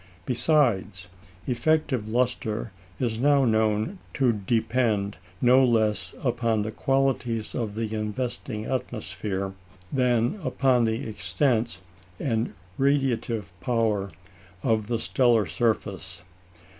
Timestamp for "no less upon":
5.43-6.63